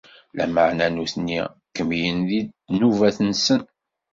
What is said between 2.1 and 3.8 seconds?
di ddnubat-nsen.